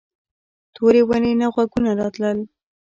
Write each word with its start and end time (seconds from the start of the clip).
تورې 0.75 1.01
ونې 1.07 1.33
نه 1.41 1.47
غږونه 1.53 1.91
راتلل. 1.99 2.37